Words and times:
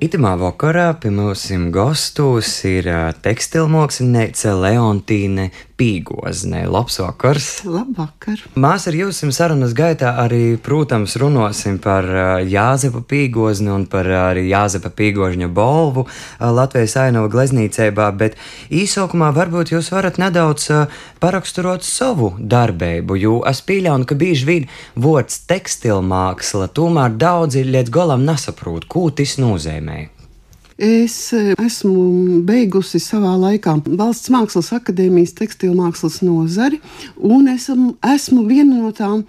Itamā 0.00 0.30
vakarā 0.40 0.94
pie 0.96 1.10
mums 1.12 1.42
gastos 1.74 2.54
ir 2.64 2.86
tekstilmākslinieca 3.20 4.54
Leontīne 4.56 5.50
Pīgozne. 5.80 6.62
Labs 6.68 6.98
vakars! 7.00 7.48
Labvakar! 7.68 8.40
Mēs 8.60 8.84
ar 8.88 8.96
jums 8.96 9.20
sarunas 9.36 9.72
gaitā 9.76 10.10
arī, 10.22 10.58
protams, 10.60 11.18
runāsim 11.20 11.78
par 11.80 12.08
Jāzepa 12.48 13.00
Pīgozni 13.08 13.68
un 13.72 13.84
par 13.92 14.08
arī 14.08 14.46
Jāzepa 14.50 14.88
Pīgožņa 14.92 15.48
bolvu 15.56 16.06
Latvijas 16.40 16.98
ainava 17.00 17.28
gleznīcībā, 17.32 18.10
bet 18.16 18.36
īsākumā 18.68 19.30
varbūt 19.36 19.72
jūs 19.72 19.92
varat 19.92 20.20
nedaudz 20.20 20.68
paraksturot 21.20 21.84
savu 21.84 22.34
darbību, 22.40 23.16
jo 23.20 23.38
es 23.48 23.60
pieļauju, 23.64 24.08
ka 24.08 24.20
bieži 24.20 24.48
vien 24.48 24.68
vārds 25.00 25.42
tekstilmāksla 25.48 26.68
tomēr 26.76 27.16
daudzi 27.20 27.64
līdz 27.68 27.96
galam 27.96 28.28
nesaprot, 28.28 28.88
ko 28.88 29.08
tas 29.12 29.36
nozīmē. 29.40 29.89
Es 30.80 31.14
eh, 31.36 31.50
esmu 31.60 32.40
beigusi 32.48 32.96
savā 33.04 33.34
laikā 33.36 33.74
Valsts 34.00 34.30
Mākslas 34.32 34.70
akadēmijas 34.72 35.34
tekstilmākslas 35.36 36.22
nozari, 36.24 36.78
un 37.20 37.50
esmu, 37.52 37.90
esmu 38.14 38.46
viena 38.48 38.78
no 38.78 38.88
tām 38.96 39.26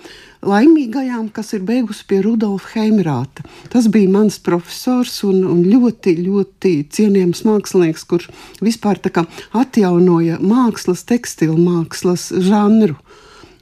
laimīgajām, 0.47 1.27
kas 1.35 1.51
ir 1.57 1.65
beigusi 1.67 2.05
pie 2.07 2.21
Rudolfa 2.23 2.77
Heimrāta. 2.77 3.43
Tas 3.67 3.89
bija 3.91 4.07
mans 4.13 4.39
profesors 4.39 5.17
un, 5.27 5.43
un 5.43 5.59
ļoti, 5.67 6.15
ļoti 6.23 6.71
cienījams 6.95 7.43
mākslinieks, 7.49 8.07
kurš 8.07 8.29
vispār 8.63 9.03
atjaunoja 9.03 10.39
mākslas, 10.39 11.03
tekstilmākslas 11.11 12.29
žanru. 12.47 12.95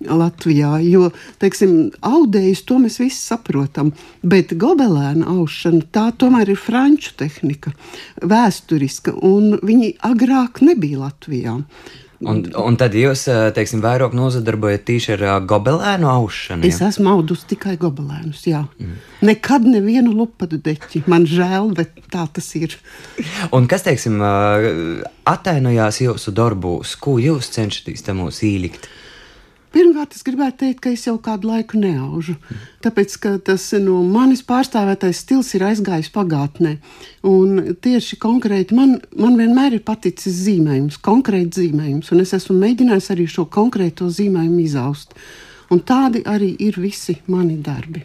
Latvijā. 0.05 0.77
Jo, 0.85 1.09
teiksim, 1.41 1.91
audējus 2.05 2.63
to 2.67 2.79
mēs 2.81 2.99
visi 3.01 3.19
saprotam, 3.19 3.93
bet 4.23 4.55
gobelēna 4.59 5.27
aušana 5.35 5.87
tā 5.95 6.09
tomēr 6.19 6.53
ir 6.53 6.59
franču 6.59 7.15
tehnika, 7.19 7.73
vēsturiska, 8.21 9.15
un 9.15 9.57
viņi 9.63 9.95
agrāk 10.11 10.63
nebija 10.65 11.05
Latvijā. 11.07 11.59
Un, 12.19 12.41
un 12.59 12.75
tad 12.75 12.95
jūs, 12.99 13.21
teiksim, 13.55 13.79
vairāk 13.79 14.11
nozadarbojaties 14.17 15.05
tieši 15.07 15.13
ar 15.15 15.45
gobelēnu 15.47 16.07
aušanu? 16.11 16.67
Es 16.67 16.81
esmu 16.83 17.13
audus 17.13 17.45
tikai 17.47 17.77
gobelēnus, 17.79 18.41
jā. 18.49 18.65
Mm. 18.75 18.97
Nekad 19.29 19.63
nevienu 19.63 20.11
lupatu 20.17 20.59
deķi. 20.59 21.05
Man 21.07 21.23
žēl, 21.29 21.71
bet 21.77 21.95
tā 22.11 22.25
tas 22.35 22.49
ir. 22.59 22.75
Un 23.55 23.69
kas, 23.71 23.87
teiksim, 23.87 24.19
atainojās 24.19 26.01
jūsu 26.03 26.35
darbos, 26.35 26.97
ko 26.99 27.15
jūs 27.23 27.53
cenšaties 27.55 28.03
tam 28.03 28.19
mūs 28.25 28.43
īlikt? 28.43 28.91
Pirmkārt, 29.69 30.15
es 30.17 30.25
gribētu 30.25 30.63
teikt, 30.63 30.79
ka 30.81 30.91
es 30.95 31.03
jau 31.05 31.15
kādu 31.21 31.51
laiku 31.51 31.77
neaužu. 31.77 32.33
Tāpēc, 32.81 33.15
ka 33.21 33.33
tas 33.51 33.67
no 33.77 33.99
manis 34.01 34.41
pārstāvētais 34.47 35.21
stils 35.21 35.51
ir 35.53 35.67
aizgājis 35.67 36.09
pagātnē. 36.15 36.77
Un 37.29 37.75
tieši 37.77 38.17
konkrēti 38.21 38.77
man, 38.77 38.97
man 39.13 39.37
vienmēr 39.37 39.77
ir 39.77 39.85
paticis 39.85 40.41
zīmējums, 40.47 40.97
konkrēts 41.05 41.61
zīmējums, 41.61 42.09
un 42.15 42.25
es 42.25 42.33
esmu 42.39 42.57
mēģinājis 42.63 43.11
arī 43.13 43.27
šo 43.29 43.45
konkrēto 43.53 44.09
zīmējumu 44.09 44.63
izaust. 44.65 45.13
Un 45.69 45.83
tādi 45.85 46.23
arī 46.25 46.55
ir 46.65 46.81
visi 46.81 47.19
mani 47.29 47.59
darbi. 47.61 48.01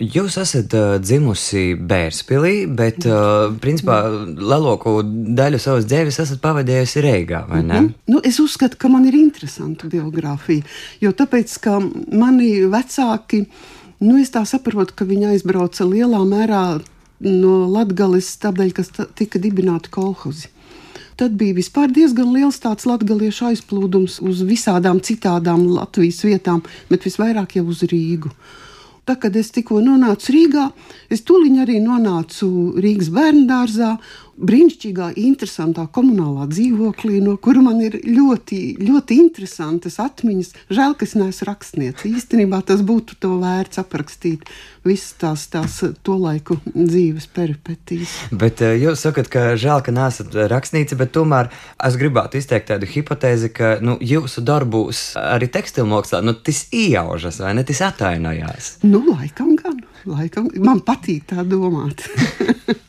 Jūs 0.00 0.38
esat 0.40 0.72
uh, 0.76 0.94
dzimusi 1.02 1.72
Bērspīlī, 1.76 2.54
bet 2.76 3.04
uh, 3.08 3.52
principā 3.62 3.98
lielāko 4.38 5.00
daļu 5.02 5.60
savas 5.62 5.88
dzīves 5.90 6.20
esat 6.24 6.40
pavadījusi 6.44 7.02
Reigā? 7.04 7.42
Mm 7.48 7.68
-hmm. 7.70 7.92
nu, 8.06 8.20
es 8.24 8.40
uzskatu, 8.40 8.76
ka 8.78 8.88
man 8.88 9.06
ir 9.06 9.14
interesanta 9.14 9.88
biogrāfija, 9.88 10.62
jo 11.00 11.12
tāpēc, 11.12 11.58
ka 11.60 11.80
mani 12.12 12.64
vecāki, 12.72 13.44
nu, 14.00 14.18
es 14.18 14.30
tā 14.30 14.44
saprotu, 14.46 14.94
ka 14.94 15.04
viņi 15.04 15.26
aizbrauca 15.34 15.84
lielā 15.84 16.24
mērā 16.24 16.80
no 17.20 17.66
Latgales, 17.68 18.36
tādēļ, 18.42 18.72
ka 18.72 19.06
tika 19.14 19.38
dibināti 19.38 19.90
kolhozi 19.90 20.48
tad 21.16 21.36
bija 21.38 21.54
vispār 21.54 21.92
diezgan 21.92 22.32
liels 22.34 22.58
tāds 22.58 22.86
latgaliešu 22.88 23.52
aizplūdums 23.52 24.18
uz 24.26 24.42
visādām 24.48 24.98
citādām 25.00 25.68
Latvijas 25.76 26.24
vietām, 26.24 26.62
bet 26.88 27.04
visvairāk 27.06 27.56
jau 27.58 27.66
uz 27.68 27.82
Rīgu. 27.82 28.32
Tā, 29.02 29.16
kad 29.18 29.34
es 29.34 29.50
tikko 29.50 29.80
nonācu 29.82 30.30
Rīgā, 30.30 30.68
es 31.10 31.24
tūlīt 31.26 31.56
arī 31.64 31.80
nonācu 31.82 32.46
Rīgas 32.78 33.10
bērnu 33.10 33.48
dārzā 33.48 33.96
brīnišķīgā, 34.40 35.12
interesantā 35.20 35.84
komunālā 35.92 36.46
dzīvoklī, 36.50 37.20
no 37.24 37.36
kura 37.42 37.62
man 37.64 37.80
ir 37.84 37.98
ļoti, 38.06 38.60
ļoti 38.82 39.18
interesantas 39.20 39.98
atmiņas. 40.02 40.52
Žēl, 40.72 40.96
ka 40.96 41.06
es 41.08 41.14
neesmu 41.18 41.48
rakstniece. 41.48 42.08
Īstenībā 42.08 42.62
tas 42.66 42.84
būtu 42.86 43.18
to 43.22 43.36
vērts 43.42 43.82
aprakstīt 43.82 44.48
visas 44.86 45.14
tās, 45.20 45.46
tās 45.52 45.78
to 46.02 46.16
laiku 46.18 46.58
dzīves 46.72 47.28
peripetijas. 47.34 48.16
Bet 48.34 48.64
eh, 48.64 48.76
jūs 48.82 49.04
sakat, 49.04 49.30
ka 49.32 49.44
žēl, 49.60 49.84
ka 49.84 49.94
neesat 49.94 50.34
rakstniece, 50.50 50.98
bet 50.98 51.14
tomēr 51.14 51.52
es 51.82 51.98
gribētu 52.00 52.40
izteikt 52.40 52.70
tādu 52.72 52.88
hipotēzi, 52.90 53.52
ka 53.54 53.76
nu, 53.84 53.98
jūsu 54.00 54.44
darbos 54.46 55.12
arī 55.20 55.50
tekstilmokslā 55.52 56.22
nu, 56.24 56.34
tas 56.34 56.66
iejaužas 56.74 57.42
vai 57.42 57.54
ne, 57.58 57.66
tas 57.68 57.84
atainojās. 57.92 58.76
Nu, 58.86 59.04
laikam 59.12 59.54
gan. 59.60 59.81
Laikam, 60.08 60.48
man 60.62 60.82
patīk 60.86 61.28
tā 61.30 61.44
domāt. 61.46 62.06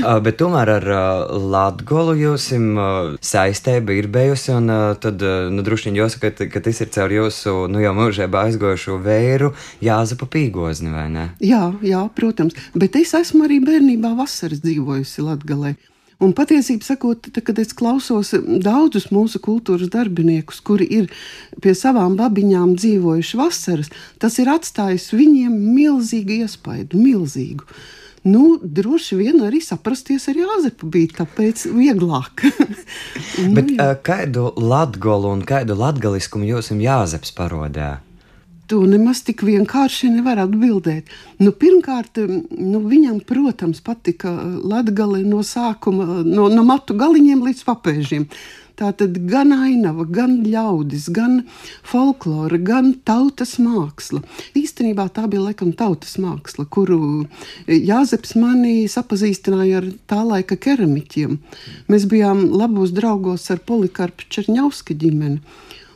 Uh, 0.00 0.16
bet 0.24 0.38
tomēr 0.40 0.70
ar 0.72 0.86
uh, 0.88 1.32
Latviju 1.52 2.14
jūs 2.16 2.46
uh, 2.56 3.12
saistība 3.22 3.92
ir 3.94 4.08
bijusi, 4.10 4.48
un 4.56 4.72
tad 4.98 5.20
nu, 5.52 5.62
droši 5.62 5.90
vien 5.90 6.00
jāsaka, 6.00 6.32
ka, 6.38 6.48
ka 6.54 6.62
tas 6.64 6.80
ir 6.80 6.90
caur 6.94 7.12
jūsu 7.12 7.54
nu, 7.70 7.82
jau 7.84 7.92
mūžībā 7.98 8.46
aizgojušo 8.48 8.96
vēru 9.04 9.52
Jāzepa 9.84 10.26
Pīgozni, 10.32 10.90
vai 10.96 11.06
ne? 11.12 11.28
Jā, 11.44 11.66
jā, 11.84 12.00
protams, 12.16 12.56
bet 12.74 12.96
es 12.98 13.12
esmu 13.20 13.44
arī 13.46 13.60
bērnībā 13.62 14.16
vasaras 14.18 14.64
dzīvojusi 14.64 15.28
Latgalē. 15.28 15.76
Un 16.22 16.34
patiesībā 16.38 16.86
sakot, 16.86 17.24
tad, 17.26 17.42
kad 17.46 17.58
es 17.58 17.72
klausos 17.74 18.30
daudzus 18.62 19.08
mūsu 19.14 19.40
kultūras 19.42 19.90
darbiniekus, 19.90 20.60
kuri 20.62 20.86
ir 21.00 21.08
pie 21.62 21.74
savām 21.78 22.14
babiņām 22.20 22.76
dzīvojuši 22.78 23.40
vasaras, 23.40 23.90
tas 24.22 24.38
ir 24.38 24.52
atstājis 24.52 25.10
viņiem 25.16 25.56
milzīgu 25.74 26.42
iespaidu, 26.44 27.00
milzīgu. 27.00 27.66
Nu, 28.22 28.60
droši 28.62 29.18
vien 29.18 29.42
arī 29.42 29.58
saprasties 29.64 30.28
ar 30.30 30.38
Jāzepu 30.38 30.86
bija 30.94 31.24
tāpēc 31.24 31.64
vieglāk. 31.74 32.44
nu, 33.42 33.56
Bet, 33.58 33.72
jā. 33.74 33.88
kādu 34.06 34.52
latgolu 34.54 35.32
un 35.34 35.42
kādu 35.46 35.74
latgaliskumu 35.74 36.46
jūs 36.46 36.70
jums 36.70 36.86
Jāzeps 36.86 37.34
parodē? 37.34 37.96
To 38.72 38.78
nemaz 38.88 39.18
tik 39.26 39.42
vienkārši 39.44 40.08
nevar 40.14 40.38
atbildēt. 40.46 41.10
Nu, 41.44 41.50
pirmkārt, 41.52 42.16
nu, 42.56 42.78
viņam, 42.88 43.18
protams, 43.28 43.82
patika 43.84 44.32
latgale 44.64 45.20
no 45.28 45.42
sākuma, 45.44 46.22
no, 46.24 46.46
no 46.48 46.62
matu 46.64 46.96
galiņiem 46.96 47.42
līdz 47.44 47.66
papēžiem. 47.68 48.24
Tā 48.80 48.88
tad 48.96 49.18
gan 49.28 49.52
ainava, 49.52 50.06
gan 50.08 50.38
ļaudis, 50.48 51.10
gan 51.12 51.42
folklora, 51.84 52.56
gan 52.56 52.94
tautas 53.04 53.58
māksla. 53.60 54.22
Īstenībā 54.56 55.04
tā 55.12 55.26
bija 55.28 55.50
laikam 55.50 55.74
tautas 55.76 56.16
māksla, 56.16 56.64
kuru 56.64 57.26
Jāzeps 57.68 58.32
mani 58.40 58.88
sapazīstināja 58.88 59.82
ar 59.82 59.90
tā 60.08 60.22
laika 60.24 60.56
keramiķiem. 60.56 61.36
Mēs 61.92 62.08
bijām 62.08 62.46
labos 62.56 62.96
draugos 62.96 63.50
ar 63.52 63.60
Polikarpu 63.68 64.32
Čerņauska 64.32 64.96
ģimeni. 65.04 65.42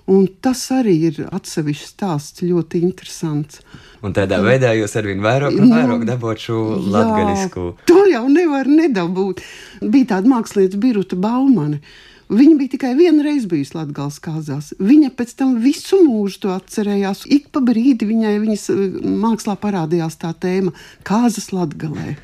Un 0.06 0.26
tas 0.42 0.60
arī 0.70 0.94
ir 1.08 1.16
atsevišķs 1.34 1.92
stāsts, 1.96 2.42
ļoti 2.46 2.82
interesants. 2.86 3.58
Un 4.06 4.14
tādā 4.14 4.38
veidā 4.44 4.70
jūs 4.78 4.94
ar 4.98 5.08
vien 5.08 5.22
vairāk 5.24 5.56
un 5.58 5.72
vairāk 5.72 6.04
nu, 6.04 6.06
dabūjāt 6.06 6.44
šo 6.44 6.58
latviešu. 6.94 7.64
To 7.90 8.04
jau 8.12 8.26
nevar 8.30 8.70
nedabūt. 8.70 9.42
Bija 9.82 10.12
tāda 10.14 10.30
mākslinieca 10.30 10.78
Biruta 10.78 11.18
Baumane. 11.18 11.80
Viņa 12.26 12.54
bija 12.58 12.72
tikai 12.72 12.92
vienu 12.98 13.22
reizi 13.22 13.46
bijusi 13.50 13.76
Latvijas 13.76 14.18
kāzās. 14.22 14.72
Viņa 14.82 15.12
pēc 15.14 15.34
tam 15.38 15.56
visu 15.62 16.00
mūžu 16.02 16.40
to 16.42 16.54
atcerējās. 16.54 17.22
Ik 17.30 17.52
pa 17.54 17.62
brīdi 17.62 18.08
viņai 18.08 18.34
viņas 18.42 18.66
eh, 18.74 18.80
mākslā 19.26 19.54
parādījās 19.62 20.18
tā 20.22 20.32
tēma- 20.34 20.74
kāzas 21.06 21.52
latgalē. 21.54 22.16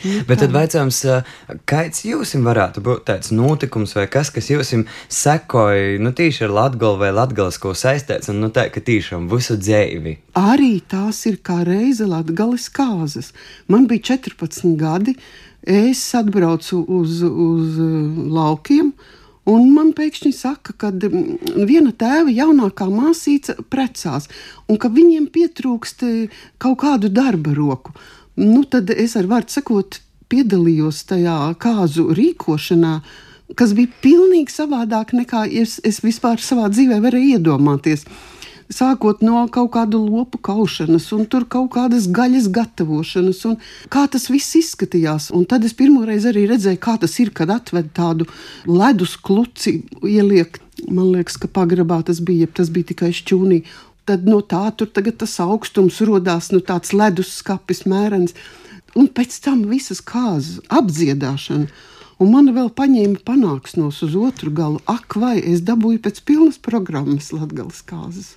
Bet 0.28 0.40
tad 0.40 0.54
jautājums, 0.56 1.00
kāds 1.68 2.04
jums 2.06 2.32
varētu 2.46 2.82
būt 2.84 3.04
tāds 3.10 3.32
notikums, 3.34 3.94
vai 3.98 4.06
kas, 4.10 4.30
kas 4.32 4.48
jums 4.50 4.72
sekoja, 5.12 5.98
nu, 6.00 6.12
tīši 6.16 6.46
ar 6.46 6.56
latgabalu 6.56 7.02
vai 7.04 7.12
latgalisko 7.16 7.74
saistīts, 7.76 8.30
un 8.32 8.40
nu, 8.44 8.50
tā, 8.54 8.68
ka 8.72 8.82
tiešām 8.84 9.28
visu 9.32 9.58
dzīvi? 9.60 10.16
Arī 10.40 10.72
tās 10.88 11.22
ir 11.28 11.40
kā 11.44 11.60
reize 11.68 12.08
latgalis 12.08 12.70
kāzas. 12.72 13.32
Man 13.68 13.86
bija 13.90 14.14
14 14.14 14.76
gadi, 14.80 15.16
es 15.62 16.02
atbraucu 16.16 16.84
uz, 17.00 17.22
uz 17.22 17.80
laukiem. 18.32 18.94
Un 19.50 19.70
man 19.72 19.94
pēkšņi 19.96 20.30
saka, 20.36 20.74
ka 20.78 20.90
viena 20.92 21.90
tēva 21.96 22.30
jaunākā 22.30 22.86
māsīca 22.92 23.56
precās, 23.72 24.28
un 24.68 24.78
ka 24.78 24.90
viņiem 24.92 25.30
pietrūkst 25.32 26.04
kaut 26.60 26.82
kādu 26.84 27.08
darba 27.10 27.56
roku. 27.56 27.96
Nu, 28.40 28.62
tad 28.64 28.88
es 28.94 29.18
ar 29.20 29.28
vārdu 29.28 29.52
sakot, 29.52 30.00
piedalījos 30.32 31.02
tajā 31.10 31.36
kāzu 31.60 32.08
rīkošanā, 32.16 33.00
kas 33.58 33.74
bija 33.76 33.90
pilnīgi 34.00 34.54
savādāk 34.54 35.12
nekā 35.18 35.44
es, 35.60 35.76
es 35.84 36.00
vispār 36.04 36.40
savā 36.40 36.70
dzīvē 36.72 37.00
varēju 37.04 37.40
iedomāties. 37.40 38.06
sākot 38.70 39.18
no 39.26 39.42
kaut 39.50 39.72
kāda 39.74 39.98
lopu 39.98 40.38
kaušanas, 40.38 41.08
un 41.16 41.24
tur 41.26 41.42
kaut 41.50 41.72
kādas 41.74 42.06
gaļas 42.06 42.46
gatavošanas, 42.54 43.40
un 43.50 43.56
kā 43.90 44.04
tas 44.06 44.28
viss 44.30 44.54
izskatījās. 44.60 45.32
Un 45.34 45.44
tad 45.50 45.66
es 45.66 45.74
pirmoreiz 45.74 46.28
arī 46.30 46.46
redzēju, 46.46 46.78
kā 46.78 46.94
tas 47.02 47.18
ir, 47.18 47.32
kad 47.34 47.50
atved 47.50 47.90
tādu 47.96 48.28
ledus 48.70 49.16
kluci, 49.18 49.80
ieliek, 50.06 50.60
man 50.86 51.10
liekas, 51.16 51.36
ka 51.42 51.50
pagrabā 51.50 51.98
tas 52.06 52.22
bija, 52.22 52.46
tas 52.46 52.70
bija 52.70 52.92
tikai 52.94 53.10
šķūnī. 53.10 53.64
Tad 54.10 54.26
no 54.26 54.40
tā 54.42 54.64
tur 54.74 54.88
tagad 54.90 55.20
tas 55.22 55.36
augstums 55.38 56.00
radās, 56.02 56.48
nu 56.50 56.58
tāds 56.66 56.90
ledus 56.90 57.30
skapis 57.38 57.84
mērens, 57.86 58.34
un 58.98 59.06
pēc 59.06 59.36
tam 59.44 59.62
visas 59.70 60.02
kāzas 60.02 60.58
apdziedāšana 60.66 61.70
un 62.20 62.32
man 62.34 62.50
vēl 62.56 62.72
paņēma 62.76 63.22
panāksnos 63.26 64.02
uz 64.06 64.16
otru 64.18 64.50
galu. 64.54 64.80
Ak, 64.90 65.16
vai 65.16 65.38
es 65.38 65.62
dabūju 65.64 66.02
pēc 66.04 66.22
pilnas 66.28 66.58
programmas 66.58 67.30
Latvijas 67.36 67.84
kāzas. 67.86 68.34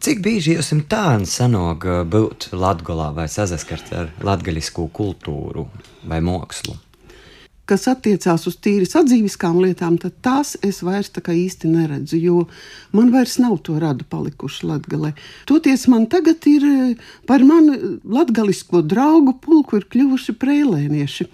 Cik 0.00 0.24
bieži 0.24 0.56
jums 0.56 0.72
tādu 0.90 1.28
sanāk 1.30 1.86
būt 2.08 2.50
Latvijā 2.56 3.12
vai 3.16 3.28
sazaskart 3.32 3.92
ar 3.96 4.10
latgaļisku 4.26 4.88
kultūru 4.96 5.68
vai 6.08 6.20
mākslu? 6.24 6.76
Kas 7.66 7.88
attiecās 7.90 8.46
uz 8.46 8.54
tīri 8.62 8.86
sadzīviskām 8.86 9.58
lietām, 9.58 9.96
tad 9.98 10.14
tās 10.22 10.54
es 10.62 10.84
vairs 10.86 11.10
tā 11.10 11.22
kā 11.26 11.34
īsti 11.34 11.66
neredzu, 11.72 12.20
jo 12.22 12.44
man 12.94 13.10
vairs 13.10 13.40
nav 13.42 13.58
to 13.66 13.80
radu 13.82 14.06
palikuši 14.06 14.68
latgalē. 14.70 15.10
Toties 15.50 15.88
man 15.90 16.06
tagad 16.06 16.46
ir 16.46 16.68
par 17.26 17.42
mani 17.42 17.98
latgalisko 18.06 18.84
draugu 18.86 19.34
pulku 19.42 19.80
ir 19.80 19.88
kļuvuši 19.90 20.36
prēlēnieši 20.38 21.30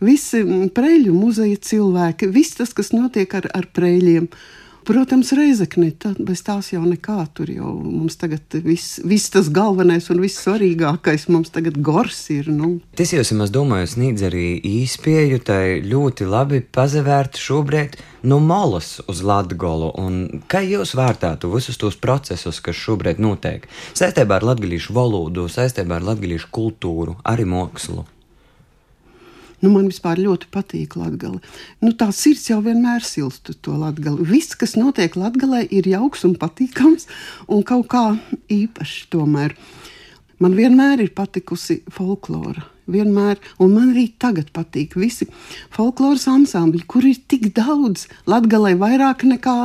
visi 0.00 0.42
mm, 0.42 0.70
preļu 0.76 1.14
muzeja 1.16 1.56
cilvēki, 1.56 2.28
viss 2.32 2.56
tas, 2.58 2.72
kas 2.76 2.92
notiek 2.94 3.32
ar, 3.38 3.48
ar 3.56 3.68
preļiem. 3.72 4.28
Protams, 4.86 5.32
reizekne, 5.34 5.88
tā, 5.98 6.12
bez 6.14 6.44
tās 6.46 6.68
jau 6.70 6.84
nekā 6.86 7.18
tur 7.34 7.50
jau 7.50 7.72
mums 7.82 8.14
tagad 8.20 8.54
viss, 8.62 9.00
viss 9.02 9.32
tas 9.34 9.48
galvenais 9.50 10.06
un 10.14 10.22
viss 10.22 10.38
svarīgākais 10.44 11.26
mums 11.34 11.50
tagad 11.50 11.80
gors 11.82 12.20
ir. 12.30 12.52
Nu. 12.54 12.76
Tas 12.94 13.10
jau, 13.10 13.24
es 13.26 13.52
domāju, 13.54 13.90
sniedz 13.90 14.22
arī 14.28 14.46
īspēju, 14.62 15.42
tai 15.42 15.82
ļoti 15.82 16.30
labi 16.30 16.62
pazavērt 16.62 17.34
šobrīd 17.42 17.98
no 18.30 18.38
malas 18.38 19.00
uz 19.10 19.26
Latgolu. 19.26 19.90
Un 19.98 20.44
kā 20.46 20.62
jūs 20.62 20.94
vērtētu 20.94 21.50
visus 21.50 21.82
tos 21.82 21.98
procesus, 21.98 22.62
kas 22.62 22.78
šobrīd 22.78 23.18
notiek? 23.18 23.66
Saistībā 23.90 24.38
ar 24.38 24.52
latgalīšu 24.52 24.94
valodu, 24.94 25.50
saistībā 25.50 25.98
ar 25.98 26.12
latgalīšu 26.12 26.54
kultūru, 26.54 27.18
arī 27.26 27.48
mākslu. 27.50 28.06
Nu, 29.66 29.72
man 29.74 29.88
vispār 29.90 30.20
ļoti 30.22 30.46
patīk 30.54 30.94
Latvija. 30.94 31.40
Nu, 31.82 31.90
tā 31.98 32.12
sirds 32.14 32.44
jau 32.46 32.60
vienmēr 32.62 33.02
silst 33.02 33.50
uz 33.50 33.58
to 33.66 33.74
Latviju. 33.74 34.22
Viss, 34.28 34.54
kas 34.54 34.76
notiek 34.78 35.16
Latvijā, 35.18 35.64
ir 35.74 35.88
jauks 35.90 36.22
un 36.28 36.36
patīkams 36.38 37.08
un 37.50 37.66
kaut 37.66 37.88
kā 37.90 38.04
īpašs. 38.46 39.08
Tomēr 39.10 39.56
man 40.38 40.54
vienmēr 40.54 41.02
ir 41.02 41.10
patikusi 41.18 41.80
folklora. 41.90 42.62
Vienmēr, 42.86 43.40
un 43.58 43.72
man 43.74 43.88
arī 43.90 44.04
tagad 44.22 44.52
patīk 44.54 44.94
visi 44.94 45.26
folkloras 45.74 46.28
ansambļi, 46.30 46.84
kur 46.86 47.02
ir 47.08 47.18
tik 47.26 47.48
daudz 47.56 48.04
latgalē, 48.30 48.76
vairāk 48.78 49.24
nekā, 49.26 49.56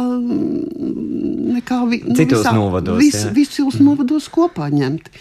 nekā 1.59 1.77
vi, 1.92 2.01
nu, 2.07 2.18
citos 2.18 2.42
visā, 2.42 2.56
novados. 2.57 2.97
Vis, 2.97 3.21
visos 3.36 3.77
mm. 3.77 3.86
novados 3.86 4.25
kopā 4.33 4.71
ņemti. 4.74 5.13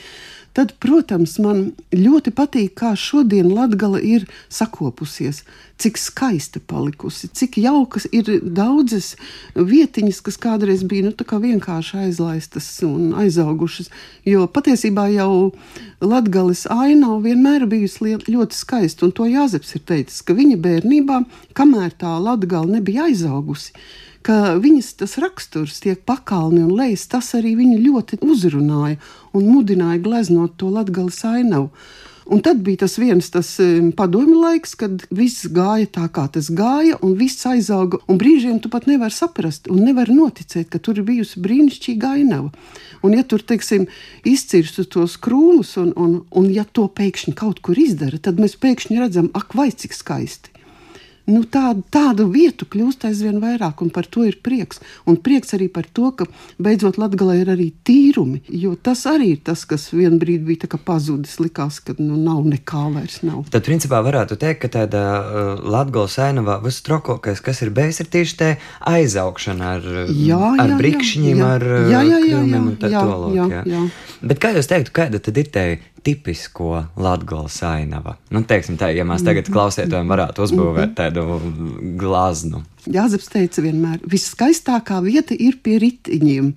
Tad, 0.50 0.72
protams, 0.82 1.36
man 1.38 1.68
ļoti 1.94 2.32
patīk, 2.34 2.72
kā 2.80 2.96
šodien 2.98 3.52
Latvija 3.54 4.00
ir 4.02 4.24
sakopusies, 4.50 5.44
cik 5.78 6.00
skaista 6.00 6.58
palikusi, 6.66 7.30
cik 7.30 7.60
jaukas 7.62 8.08
ir 8.10 8.26
daudzas 8.42 9.12
vietiņas, 9.54 10.18
kas 10.26 10.40
kādreiz 10.42 10.82
bija 10.90 11.06
nu, 11.06 11.14
vienkārši 11.14 12.02
aizlaistas 12.04 12.66
un 12.82 13.14
aizaugušas. 13.22 13.92
Jo 14.26 14.48
patiesībā 14.50 15.06
jau 15.14 15.52
Latvijas 16.02 16.66
aina 16.66 17.14
vienmēr 17.22 17.68
bijusi 17.70 18.18
ļoti 18.26 18.58
skaista, 18.58 19.06
un 19.06 19.14
to 19.14 19.30
Jāzeps 19.30 19.76
ir 19.78 19.86
teicis, 19.86 20.20
ka 20.26 20.34
viņa 20.34 20.58
bērnībā, 20.66 21.22
kamēr 21.54 21.94
tā 21.94 22.16
Latvija 22.18 22.66
nebija 22.66 23.06
aizaugusi, 23.06 23.70
ka 24.26 24.56
viņas 24.60 24.92
tas 25.00 25.16
raksturs 25.22 25.80
tiek 25.84 26.02
pakalni 26.06 26.62
un 26.64 26.74
lejas, 26.76 27.08
tas 27.10 27.32
arī 27.38 27.56
viņu 27.58 27.80
ļoti 27.86 28.20
uzrunāja 28.26 29.00
un 29.36 29.48
mudināja 29.48 30.02
gleznot 30.04 30.58
to 30.60 30.70
latgales 30.72 31.22
ainavu. 31.24 31.70
Un 32.30 32.38
tad 32.46 32.60
bija 32.62 32.84
tas 32.84 32.92
viens 33.00 33.26
tas 33.34 33.48
padomju 33.98 34.36
laiks, 34.38 34.76
kad 34.78 35.02
viss 35.10 35.48
gāja 35.50 35.88
tā, 35.96 36.04
kā 36.14 36.28
tas 36.30 36.46
gāja, 36.54 36.94
un 37.02 37.16
viss 37.18 37.42
aizauga. 37.50 37.98
Un 38.06 38.20
brīžiem 38.20 38.60
tu 38.62 38.70
pat 38.70 38.86
nevari 38.86 39.10
saprast, 39.10 39.66
un 39.66 39.82
nevari 39.82 40.14
noticēt, 40.14 40.68
ka 40.70 40.78
tur 40.78 41.00
ir 41.00 41.08
bijusi 41.08 41.42
brīnišķīga 41.42 42.12
ainava. 42.20 42.52
Un, 43.02 43.16
ja 43.18 43.26
tur, 43.26 43.42
teiksim, 43.42 43.88
izcirstu 44.22 44.86
tos 44.86 45.18
krūmus, 45.18 45.74
un, 45.82 45.90
un, 45.98 46.14
un 46.30 46.46
ja 46.54 46.62
to 46.62 46.86
pēkšņi 46.86 47.34
kaut 47.34 47.64
kur 47.66 47.82
izdara, 47.82 48.22
tad 48.22 48.38
mēs 48.38 48.54
pēkšņi 48.62 49.02
redzam, 49.02 49.32
ak, 49.34 49.58
vai 49.58 49.72
cik 49.74 49.98
skaisti 49.98 50.59
nu, 51.30 51.42
tādu, 51.48 51.84
tādu 51.92 52.26
vietu 52.32 52.66
kļūst 52.70 53.06
aizvien 53.08 53.40
vairāk, 53.42 53.82
un 53.84 53.92
par 53.94 54.08
to 54.10 54.24
ir 54.28 54.38
prieks. 54.44 54.82
Un 55.08 55.18
prieks 55.22 55.54
arī 55.56 55.70
par 55.72 55.86
to, 55.86 56.10
ka 56.16 56.26
beidzot 56.62 56.98
Latvijā 57.00 57.40
ir 57.40 57.52
arī 57.54 57.70
tīrumi, 57.86 58.42
jo 58.62 58.74
tas 58.76 59.06
arī 59.10 59.34
ir 59.36 59.42
tas, 59.46 59.64
kas 59.68 59.88
vienā 59.94 60.20
brīdī 60.20 60.52
bija 60.52 60.80
pazudis. 60.84 61.38
Likās, 61.40 61.80
ka 61.84 61.94
nu, 61.98 62.18
nav 62.20 62.42
nekā 62.48 62.84
vairs. 62.94 63.20
Nav. 63.26 63.46
Tad, 63.52 63.64
principā, 63.66 64.00
varētu 64.04 64.36
teikt, 64.40 64.62
ka 64.64 64.72
tāda 64.80 65.02
uh, 65.20 65.50
Latvijas 65.70 66.18
ainavā 66.22 66.58
vistrokākais, 66.64 67.42
kas 67.44 67.62
ir 67.64 67.72
bijis, 67.74 68.00
ir 68.02 68.10
tieši 68.12 68.36
tā 68.40 68.50
aizaugšana 68.90 69.72
ar, 69.76 69.88
jā, 70.10 70.40
ar 70.60 70.74
jā, 70.74 70.78
brikšņiem, 70.80 71.40
jā, 71.40 71.50
ar 71.56 71.66
jā, 71.68 72.02
jā, 72.10 72.20
jā, 72.26 72.42
jā, 72.50 72.60
un 72.60 72.76
tā 72.80 72.92
tālāk. 72.92 73.94
Bet 74.20 74.42
kā 74.42 74.52
jūs 74.56 74.68
teiktu, 74.70 74.94
kāda 74.96 75.20
tad 75.22 75.38
ir 75.40 75.50
tā 75.52 75.64
tipisko 76.06 76.84
latgāles 77.00 77.56
ainava. 77.66 78.16
Nu, 78.32 78.42
teiksim, 78.46 78.78
tā, 78.80 78.90
ja 78.94 79.06
mēs 79.08 79.24
tagad 79.26 79.48
mhm. 79.48 79.56
klausītājiem 79.56 80.14
varētu 80.14 80.46
uzbūvēt 80.46 80.92
mhm. 80.92 80.96
tādu 80.98 81.96
glaznu. 82.00 82.64
Jāzeps 82.90 83.28
teica 83.32 83.64
vienmēr, 83.64 84.00
viskaistākā 84.08 85.02
vieta 85.04 85.36
ir 85.36 85.60
pie 85.64 85.76
ritiņiem, 85.82 86.54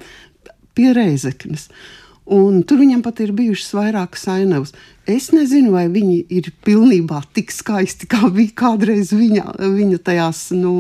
pie 0.78 0.90
reizeknes. 0.96 1.68
Un 2.34 2.62
tur 2.64 2.80
viņam 2.80 3.02
pat 3.04 3.20
ir 3.20 3.34
bijušas 3.36 3.74
vairākas 3.76 4.22
ainavas. 4.32 4.72
Es 5.04 5.34
nezinu, 5.36 5.74
vai 5.74 5.90
viņi 5.92 6.22
ir 6.32 6.54
pilnībā 6.64 7.20
tik 7.36 7.52
skaisti, 7.52 8.08
kā 8.08 8.30
bija 8.32 8.54
kādreiz 8.64 9.12
viņa, 9.12 9.58
viņa 9.60 10.00
tajās 10.08 10.46
nu, 10.56 10.72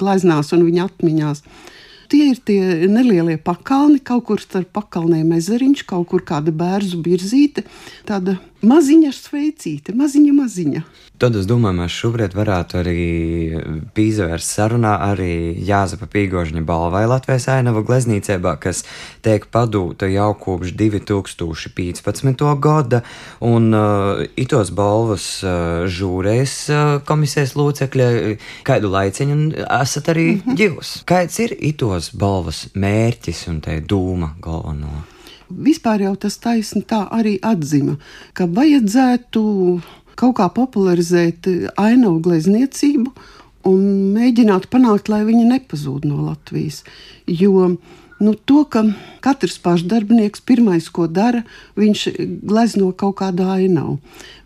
glaznās 0.00 0.54
un 0.56 0.64
viņa 0.64 0.86
atmiņās. 0.88 1.44
Uh, 1.44 1.66
Tie 2.10 2.32
ir 2.32 2.40
tie 2.42 2.88
nelielie 2.90 3.36
pakalni, 3.38 4.00
kaut 4.02 4.24
kur 4.26 4.40
starp 4.42 4.72
pakalnēm 4.74 5.30
ezeriņš, 5.36 5.84
kaut 5.86 6.08
kur 6.10 6.24
kāda 6.26 6.50
bērnu 6.50 7.04
virzīte, 7.06 7.62
tāda 8.08 8.40
maziņa 8.66 9.12
sveicīte, 9.14 9.94
maziņa 9.96 10.32
maziņa. 10.36 10.82
Tad 11.20 11.34
es 11.36 11.44
domāju, 11.44 11.76
mēs 11.82 11.92
šobrīd 12.00 12.32
varētu 12.32 12.78
arī 12.80 13.00
pīzvērst 13.96 14.54
sarunā 14.56 14.94
arī 15.04 15.52
Jāzepa 15.68 16.06
Pīgožņa 16.08 16.62
balvai 16.64 17.02
Latvijas 17.10 17.44
ainava 17.52 17.82
gleznīcībā, 17.84 18.54
kas 18.60 18.86
tiek 19.24 19.44
padūta 19.52 20.08
jau 20.08 20.30
kopš 20.40 20.72
2015. 20.80 22.44
gada, 22.64 23.02
un 23.44 23.68
uh, 23.76 24.22
itos 24.40 24.72
balvas 24.72 25.26
uh, 25.44 25.84
žūrēs 25.92 26.54
uh, 26.72 26.94
komisijas 27.04 27.52
locekļa 27.52 28.08
kādu 28.64 28.92
laiciņu, 28.96 29.38
esat 29.76 30.08
arī 30.14 30.26
mm 30.38 30.40
-hmm. 30.46 30.56
jūs. 30.64 30.94
Kāds 31.04 31.36
ir 31.44 31.52
itos 31.60 31.99
balvas 32.16 32.66
mērķis 32.74 33.46
un 33.52 33.60
te 33.64 33.76
dūma 33.84 34.34
galveno? 34.42 35.04
Vispār 35.50 36.04
jau 36.06 36.14
tas 36.22 36.38
taisni 36.40 36.84
tā 36.86 37.04
arī 37.12 37.36
atzima, 37.42 37.96
ka 38.32 38.46
vajadzētu 38.46 39.42
kaut 40.20 40.36
kā 40.38 40.46
popularizēt 40.54 41.48
ainavu 41.80 42.20
glezniecību 42.24 43.12
un 43.70 43.80
mēģināt 44.14 44.68
panākt, 44.72 45.10
lai 45.12 45.24
viņa 45.28 45.46
nepazūd 45.50 46.06
no 46.08 46.22
Latvijas. 46.28 46.84
Jo 47.26 47.74
nu, 48.20 48.34
to, 48.34 48.64
ka 48.68 48.84
katrs 49.24 49.58
pašdarbinieks 49.64 50.42
pirmais, 50.46 50.88
ko 50.92 51.06
dara, 51.08 51.42
viņš 51.80 52.04
glezno 52.44 52.90
kaut 52.92 53.18
kādu 53.20 53.48
ainavu. 53.48 53.96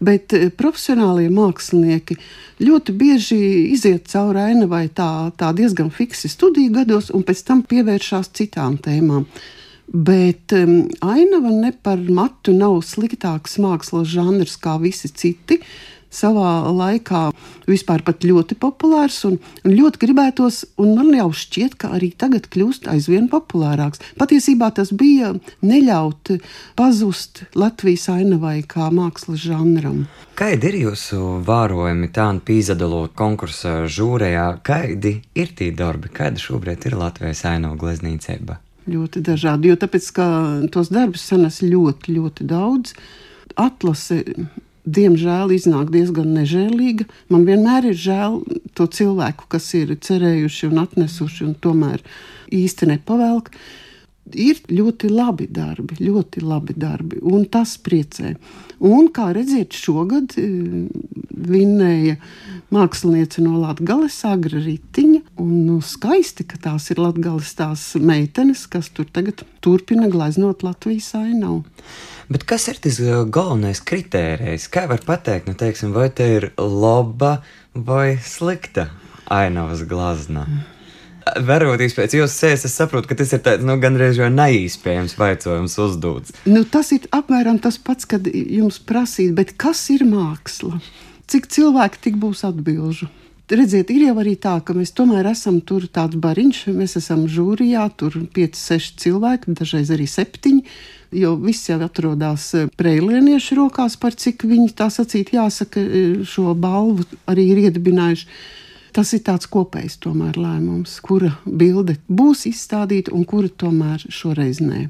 Bet 0.05 0.35
eh, 0.37 0.49
profesionālie 0.55 1.31
mākslinieki 1.35 2.17
ļoti 2.63 2.95
bieži 2.99 3.41
iziet 3.75 4.07
cauri 4.13 4.45
ainavai 4.53 4.87
tā, 4.95 5.11
tā 5.39 5.51
diezgan 5.57 5.91
fiksi 5.95 6.31
studiju 6.31 6.73
gados, 6.79 7.11
un 7.15 7.27
pēc 7.27 7.45
tam 7.49 7.65
pievēršās 7.67 8.33
citām 8.39 8.79
tēmām. 8.79 9.27
Bet 9.85 10.55
um, 10.57 10.87
ainava 11.05 11.51
ne 11.53 11.75
par 11.85 12.01
matu 12.01 12.55
nav 12.57 12.79
sliktāks 12.89 13.59
mākslas 13.61 14.09
žanrs 14.09 14.57
kā 14.57 14.79
visi 14.81 15.11
citi. 15.13 15.61
Savā 16.15 16.51
laikā 16.71 17.29
vispār 17.67 18.05
ļoti 18.05 18.57
populārs 18.61 19.19
un, 19.29 19.39
un 19.65 19.75
ļoti 19.75 20.01
gribētos, 20.05 20.65
un 20.79 20.95
man 20.99 21.13
jau 21.17 21.31
šķiet, 21.35 21.77
ka 21.81 21.91
arī 21.97 22.13
tagad 22.17 22.47
kļūst 22.53 22.89
aizvien 22.91 23.29
populārāks. 23.33 24.03
Patiesībā 24.21 24.71
tas 24.75 24.93
bija 24.93 25.35
neļaut 25.63 26.37
pazust 26.79 27.45
Latvijas 27.55 28.09
ainavai 28.13 28.63
kā 28.63 28.91
mākslas 28.95 29.43
žanram. 29.43 30.05
Kādi 30.39 30.71
ir 30.71 30.81
jūsu 30.89 31.41
vērojumi 31.47 32.11
tādu 32.15 32.45
pīzadalu 32.47 33.09
konkursa 33.15 33.85
žūrējā? 33.87 34.47
Kādi 34.67 35.19
ir 35.35 35.57
tie 35.59 35.73
darbi, 35.75 36.11
kāda 36.15 36.43
šobrīd 36.43 36.87
ir 36.89 36.99
Latvijas 36.99 37.45
ainava 37.51 37.79
gleznīcība? 37.81 38.61
ļoti 38.91 39.23
dažādi. 39.25 39.71
Jo 39.71 39.79
tāpēc, 39.81 40.11
ka 40.17 40.27
tos 40.73 40.91
darbus 40.93 41.25
sanes 41.31 41.63
ļoti, 41.65 42.17
ļoti 42.19 42.49
daudz, 42.51 42.95
atlase. 43.61 44.23
Diemžēl 44.85 45.55
iznāk 45.57 45.89
diezgan 45.95 46.35
nežēlīga. 46.37 47.07
Man 47.33 47.47
vienmēr 47.49 47.89
ir 47.89 47.97
žēl 47.97 48.43
to 48.77 48.85
cilvēku, 48.85 49.49
kas 49.49 49.71
ir 49.79 49.95
cerējuši 49.97 50.69
un 50.69 50.83
atnesuši, 50.83 51.47
un 51.47 51.55
tomēr 51.57 52.05
īsti 52.53 52.91
nepavelk. 52.93 53.49
Ir 54.41 54.61
ļoti 54.69 55.09
labi 55.13 55.47
darbi, 55.53 55.99
ļoti 56.01 56.41
labi 56.45 56.77
darbi, 56.81 57.19
un 57.21 57.45
tas 57.49 57.75
priecē. 57.81 58.35
Un, 58.85 59.11
kā 59.13 59.31
redziet, 59.37 59.77
šogad 59.77 60.37
e, 60.41 60.47
vinnēja 61.29 62.17
māksliniece 62.73 63.45
no 63.45 63.59
Latvijas, 63.61 64.17
Agra 64.29 64.61
Ritiņa. 64.65 65.21
Un, 65.45 65.53
nu, 65.69 65.79
skaisti, 65.85 66.45
ka 66.49 66.61
tās 66.61 66.89
ir 66.93 67.01
Latvijas 67.05 67.53
tās 67.57 67.85
meitenes, 68.01 68.65
kas 68.69 68.89
tur 68.97 69.09
tagad 69.13 69.45
turpina 69.65 70.09
gleznot 70.13 70.65
Latvijas 70.65 71.13
ainavu. 71.21 71.63
Bet 72.29 72.45
kas 72.49 72.69
ir 72.73 72.79
tas 72.81 72.99
e, 73.03 73.11
galvenais 73.33 73.83
kritērijs? 73.85 74.69
Kā 74.73 74.87
var 74.89 75.03
pateikt, 75.05 75.49
nu, 75.51 75.57
teiksim, 75.59 75.93
vai 75.97 76.09
te 76.09 76.27
ir 76.39 76.47
laba 76.59 77.39
vai 77.75 78.17
slikta 78.23 78.89
ainavas 79.33 79.85
glazna? 79.89 80.47
Veroties 81.41 81.97
pēc 81.97 82.17
jūsu 82.19 82.33
sēdes, 82.33 82.67
es 82.69 82.77
saprotu, 82.77 83.09
ka 83.11 83.17
tas 83.17 83.33
ir 83.33 83.41
tāds 83.45 83.65
nu, 83.65 83.77
gandrīz 83.81 84.21
jau 84.21 84.29
neizspējams 84.33 85.17
jautājums 85.17 85.77
uzdūts. 85.81 86.37
Nu, 86.49 86.65
tas 86.69 86.93
ir 86.97 87.09
apmēram 87.17 87.61
tas 87.65 87.79
pats, 87.81 88.09
kad 88.09 88.29
jums 88.29 88.81
prasīt, 88.85 89.41
kas 89.61 89.87
ir 89.93 90.05
māksla? 90.09 90.81
Cik 91.29 91.49
cilvēki 91.53 92.03
tik 92.09 92.19
būs 92.21 92.45
atbildžu? 92.45 93.09
Redziet, 93.45 93.91
ir 93.93 94.07
jau 94.07 94.15
arī 94.23 94.39
tā, 94.41 94.55
ka 94.65 94.73
mēs 94.73 94.95
tomēr 94.97 95.27
esam 95.29 95.59
tur 95.69 95.85
tāds 95.93 96.17
bariņš, 96.17 96.63
mēs 96.73 96.97
esam 96.97 97.27
žūrijā, 97.29 97.83
tur 98.01 98.15
5, 98.33 98.57
6 98.57 99.03
cilvēki, 99.03 99.53
dažreiz 99.59 99.91
arī 99.93 100.07
7, 100.09 100.63
jo 101.13 101.35
viss 101.43 101.69
jau 101.69 101.77
atrodas 101.85 102.47
preilieniešu 102.81 103.59
rokās, 103.59 103.99
par 104.01 104.17
cik 104.17 104.47
viņi 104.49 104.71
tā 104.79 104.89
sacīt, 104.89 105.35
jāsaka, 105.37 105.83
šo 106.25 106.55
balvu 106.57 107.05
arī 107.29 107.45
ir 107.53 107.61
iedibinājuši. 107.67 108.31
Tas 108.95 109.11
ir 109.17 109.25
tāds 109.27 109.49
kopējs 109.51 109.97
tomēr 110.05 110.37
lēmums, 110.39 111.01
kura 111.03 111.33
bilde 111.45 111.97
būs 112.07 112.45
izstādīta 112.47 113.11
un 113.17 113.25
kura 113.27 113.51
tomēr 113.51 114.05
šoreiz 114.07 114.61
nē. 114.63 114.85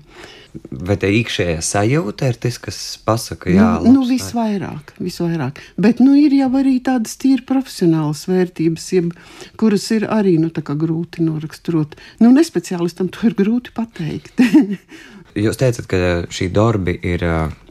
Vai 0.70 0.94
tā 1.00 1.08
iekšējā 1.10 1.62
sajūta 1.64 2.28
ir 2.30 2.36
tas, 2.44 2.60
kas 2.62 2.78
pasaka, 3.02 3.50
jā, 3.50 3.70
nu, 3.82 3.94
nu 3.96 4.04
visvairāk, 4.06 4.92
visvairāk. 5.02 5.58
Bet 5.80 6.02
nu, 6.04 6.12
ir 6.20 6.36
jau 6.36 6.50
arī 6.60 6.76
tādas 6.84 7.16
tīri 7.18 7.42
profesionālas 7.48 8.26
vērtības, 8.30 8.86
jeb, 8.94 9.10
kuras 9.58 9.88
ir 9.96 10.06
arī 10.06 10.36
nu, 10.38 10.52
grūti 10.52 11.24
noraksturot. 11.24 11.96
Nu, 12.22 12.30
nespeciālistam 12.36 13.10
to 13.10 13.26
ir 13.30 13.38
grūti 13.40 13.74
pateikt. 13.74 14.44
Jūs 15.34 15.58
teicat, 15.58 15.86
ka 15.90 15.98
šī 16.30 16.46
darbi 16.54 16.94
ir 17.02 17.24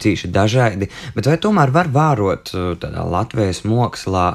cīši 0.04 0.30
dažādi, 0.36 0.90
bet 1.16 1.30
vai 1.30 1.38
tomēr 1.40 1.72
var 1.72 1.88
vērot 1.94 2.52
tādā 2.84 3.06
Latvijas 3.08 3.64
mākslā 3.64 4.34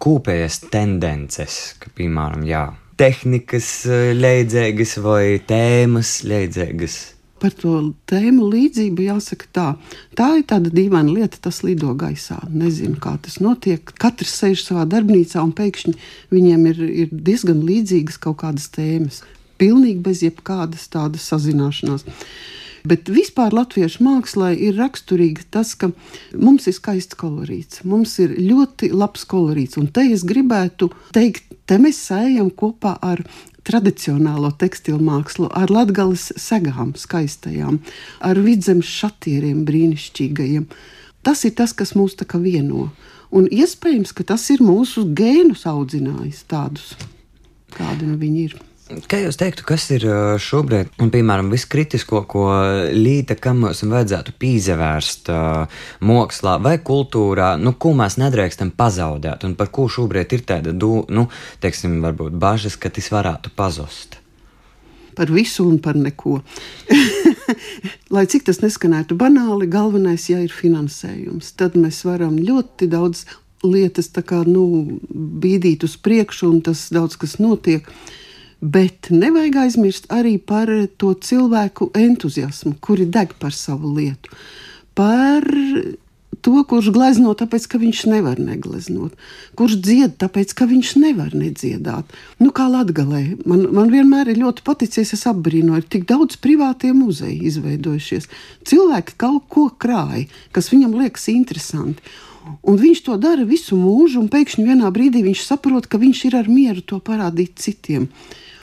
kūpējas 0.00 0.62
tendences, 0.72 1.58
ka, 1.82 1.92
piemēram, 1.98 2.46
jā, 2.48 2.70
tehnikas 2.96 3.72
līdzīgas 4.16 4.96
vai 5.04 5.24
tēmas 5.48 6.22
līdzīgas? 6.28 7.00
Par 7.42 7.50
to 7.58 7.74
tēmu 8.06 8.46
līdzību 8.52 9.02
jāsaka 9.08 9.48
tā. 9.50 9.66
Tā 10.14 10.28
ir 10.38 10.44
tāda 10.46 10.70
dīvaina 10.70 11.10
lieta, 11.10 11.40
tas 11.42 11.64
lido 11.66 11.90
gaisā. 11.98 12.38
Nezinu, 12.46 13.00
kā 13.02 13.16
tas 13.24 13.40
notiek. 13.42 13.90
Katrs 13.98 14.36
sēž 14.38 14.62
savā 14.62 14.84
darbnīcā 14.86 15.42
un 15.42 15.50
pēkšņi 15.58 15.96
viņiem 16.30 16.68
ir, 16.70 16.82
ir 17.04 17.10
diezgan 17.10 17.64
līdzīgas 17.66 18.20
kaut 18.22 18.38
kādas 18.44 18.70
tēmas. 18.70 19.24
Pilnīgi 19.58 19.98
bez 20.06 20.22
jebkādas 20.22 20.86
tādas 20.92 21.26
sazināšanās. 21.32 22.06
Bet 22.88 23.06
vispār 23.12 23.54
latviešu 23.54 24.02
mākslā 24.02 24.50
ir 24.58 24.74
raksturīgi 24.80 25.46
tas, 25.54 25.76
ka 25.78 25.92
mums 26.34 26.66
ir 26.66 26.74
skaists 26.74 27.18
kolorīts, 27.18 27.84
mums 27.86 28.16
ir 28.22 28.34
ļoti 28.40 28.90
labs 28.90 29.22
kolorīts. 29.30 29.78
Un 29.78 29.86
te 29.94 30.08
es 30.10 30.24
gribētu 30.26 30.90
teikt, 31.14 31.46
te 31.70 31.78
mēs 31.78 32.00
sējam 32.08 32.50
kopā 32.50 32.96
ar 32.98 33.22
tradicionālo 33.62 34.50
tekstilu 34.58 34.98
mākslu, 35.06 35.46
ar 35.54 35.70
latgales 35.70 36.32
segām, 36.40 36.96
skaistajām, 36.98 37.78
ar 38.18 38.42
vidzemes 38.42 38.90
šatieriem 38.90 39.62
brīnišķīgajiem. 39.68 40.66
Tas 41.22 41.44
ir 41.46 41.54
tas, 41.54 41.70
kas 41.70 41.94
mūs 41.94 42.18
tā 42.18 42.26
kā 42.26 42.42
vieno. 42.42 42.88
Un 43.32 43.46
iespējams, 43.46 44.10
ka 44.12 44.26
tas 44.34 44.48
ir 44.50 44.64
mūsu 44.66 45.06
gēnus 45.16 45.62
audzinājis 45.70 46.42
tādus, 46.50 46.92
kādi 47.78 48.10
nu 48.10 48.18
viņi 48.20 48.44
ir. 48.48 48.58
Kā 49.08 49.18
jūs 49.22 49.38
teiktu, 49.40 49.64
kas 49.66 49.86
ir 49.94 50.04
šobrīd, 50.42 50.90
un, 51.00 51.10
piemēram, 51.12 51.48
viss 51.52 51.68
kritisko, 51.70 52.22
ko 52.28 52.44
līta, 52.92 53.36
kam 53.40 53.62
mums 53.64 53.80
vajadzētu 53.88 54.34
pīzevērst 54.42 55.30
uh, 55.32 55.82
mākslā 56.04 56.58
vai 56.62 56.74
kultūrā, 56.84 57.54
nu, 57.60 57.72
ko 57.80 57.94
mēs 57.96 58.18
nedrīkstam 58.20 58.74
pazaudēt, 58.76 59.46
un 59.48 59.54
par 59.56 59.70
ko 59.72 59.86
šobrīd 59.92 60.36
ir 60.36 60.44
tāda, 60.48 60.74
nu, 60.76 61.26
teiksim, 61.62 62.00
varbūt 62.04 62.36
bažas, 62.42 62.76
ka 62.76 62.92
tas 62.92 63.08
varētu 63.14 63.54
pazust? 63.56 64.18
Par 65.16 65.28
visu 65.32 65.66
un 65.68 65.76
par 65.84 65.96
neko. 65.96 66.40
Lai 68.14 68.24
cik 68.28 68.48
tas 68.48 68.62
neskanētu 68.64 69.16
banāli, 69.20 69.68
galvenais, 69.72 70.28
ja 70.32 70.40
ir 70.40 70.52
finansējums, 70.52 71.52
tad 71.60 71.76
mēs 71.80 72.02
varam 72.08 72.36
ļoti 72.40 72.88
daudz 72.92 73.26
lietas 73.62 74.10
kā, 74.26 74.42
nu, 74.48 74.98
bīdīt 75.12 75.84
uz 75.86 75.96
priekšu, 76.00 76.48
un 76.50 76.66
tas 76.66 76.88
daudz 76.92 77.20
kas 77.20 77.38
notiek. 77.40 77.86
Uh, 77.86 78.18
Bet 78.62 79.08
nevajag 79.10 79.56
aizmirst 79.64 80.04
arī 80.14 80.36
par 80.38 80.70
to 80.96 81.16
cilvēku 81.18 81.90
entuziasmu, 81.98 82.76
kuri 82.78 83.08
deg 83.10 83.34
par 83.42 83.50
savu 83.58 83.90
lietu. 83.96 84.30
Par 84.94 85.42
to, 86.42 86.60
kurš 86.68 86.92
glezno, 86.94 87.32
tāpēc, 87.38 87.66
ka 87.70 87.80
viņš 87.82 88.02
nevar 88.10 88.38
negleznot, 88.42 89.14
kurš 89.58 89.76
dzied, 89.82 90.14
tāpēc, 90.20 90.54
ka 90.58 90.66
viņš 90.70 90.92
nevar 91.02 91.34
nedziedāt. 91.38 92.10
Nu, 92.42 92.50
kā 92.54 92.68
Latvijā, 92.70 93.36
man, 93.46 93.64
man 93.74 93.90
vienmēr 93.90 94.30
ir 94.30 94.42
ļoti 94.42 94.64
paticies, 94.66 95.14
es 95.16 95.24
apbrīnoju, 95.30 95.86
tik 95.90 96.06
daudz 96.10 96.38
privātie 96.42 96.92
muzeji 96.94 97.40
izveidojušies. 97.50 98.30
Cilvēki 98.68 99.18
kaut 99.22 99.48
ko 99.50 99.68
krāj, 99.74 100.28
kas 100.54 100.70
viņam 100.74 100.94
liekas 101.02 101.26
interesanti. 101.34 102.14
Un 102.66 102.78
viņš 102.78 103.04
to 103.06 103.18
dara 103.22 103.42
visu 103.46 103.78
mūžu, 103.78 104.22
un 104.22 104.30
pēkšņi 104.30 104.66
vienā 104.66 104.90
brīdī 104.94 105.22
viņš 105.26 105.44
saprot, 105.46 105.86
ka 105.86 105.98
viņš 106.02 106.24
ir 106.30 106.38
ar 106.40 106.50
mieru 106.50 106.82
to 106.82 106.98
parādīt 107.02 107.58
citiem 107.62 108.08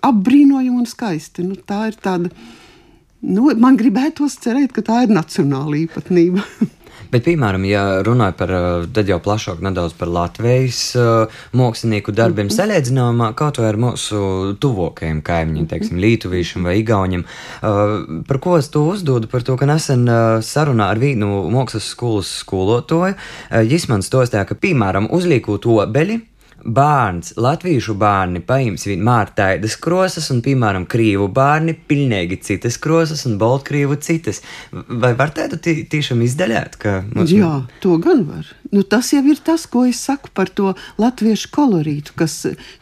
apbrīnojami 0.06 0.82
un 0.82 0.90
skaisti. 0.90 1.46
Nu, 1.48 1.56
tā 1.56 1.90
ir 1.92 2.00
tāda, 2.02 2.32
nu, 3.22 3.50
man 3.60 3.80
gribētos 3.80 4.40
cerēt, 4.44 4.74
ka 4.76 4.86
tā 4.86 5.04
ir 5.06 5.16
nacionāla 5.16 5.84
īpatnība. 5.86 6.46
Bet, 7.10 7.24
piemēram, 7.26 7.64
ja 7.66 7.82
runājam 8.06 8.36
par 8.38 8.52
tad 8.94 9.08
jau 9.10 9.18
plašāk 9.26 9.64
nedaudz 9.66 9.96
par 9.98 10.12
Latvijas 10.14 10.80
uh, 11.00 11.40
mākslinieku 11.58 12.14
darbiem, 12.14 12.46
mm 12.46 12.52
-hmm. 12.52 12.60
salīdzinājumā 12.60 13.32
kaut 13.40 13.58
vai 13.58 13.66
ar 13.72 13.80
mūsu 13.82 14.20
tuvākajiem 14.62 15.24
kaimiņiem, 15.26 15.68
teiksim, 15.68 15.98
Lietuvīšiem 15.98 16.70
vai 16.70 16.78
Igauniem, 16.80 17.26
uh, 17.26 18.22
par 18.28 18.38
ko 18.38 18.58
es 18.58 18.70
to 18.70 18.86
uzdodu, 18.94 19.28
par 19.28 19.42
to, 19.42 19.58
ka 19.58 19.66
nesen 19.66 20.06
uh, 20.06 20.38
sarunā 20.42 20.92
ar 20.94 21.00
vienu 21.00 21.50
mākslas 21.50 21.90
skolas 21.90 22.30
skolotoju, 22.44 23.16
uh, 23.16 23.64
jis 23.66 23.90
man 23.90 24.02
stostīja, 24.02 24.46
ka, 24.46 24.56
piemēram, 24.56 25.10
uzliekot 25.10 25.66
obeļi, 25.66 26.22
bērns, 26.66 27.34
latviešu 27.40 27.96
bērni 28.00 28.42
paims 28.46 28.86
vienmēr 28.90 29.34
tādas 29.38 29.78
krosas, 29.82 30.30
un, 30.34 30.42
piemēram, 30.46 30.88
krīvu 30.90 31.30
bērni 31.36 31.76
pilnīgi 31.90 32.40
citas 32.46 32.80
krosas, 32.82 33.26
un 33.30 33.38
baltkrīvu 33.42 34.00
citas. 34.04 34.44
Vai 34.72 35.14
var 35.20 35.34
tādu 35.36 35.60
tiešām 35.64 36.24
izdaļāt? 36.26 36.80
Jā, 37.30 37.54
to 37.84 37.98
gan 38.04 38.26
var. 38.30 38.54
Nu, 38.70 38.84
tas 38.86 39.08
jau 39.14 39.22
ir 39.26 39.40
tas, 39.42 39.64
ko 39.66 39.82
es 39.90 39.98
saku 40.06 40.30
par 40.38 40.52
to 40.54 40.76
latviešu 41.02 41.50
kolorītu, 41.56 42.14
kas, 42.20 42.36